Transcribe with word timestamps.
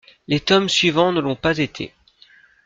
Les 0.27 0.39
tomes 0.39 0.67
suivants 0.67 1.11
ne 1.11 1.21
l'ont 1.21 1.35
pas 1.35 1.59
été. 1.59 1.93